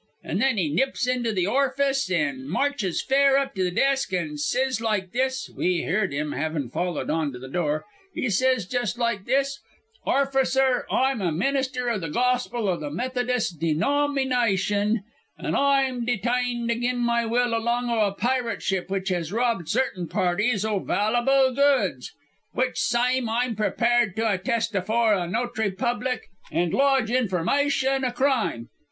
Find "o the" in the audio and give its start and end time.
11.91-12.09, 12.67-12.89